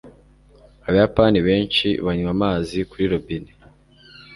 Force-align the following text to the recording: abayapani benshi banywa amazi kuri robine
abayapani 0.87 1.39
benshi 1.47 1.87
banywa 2.05 2.29
amazi 2.35 2.77
kuri 2.89 3.03
robine 3.11 3.51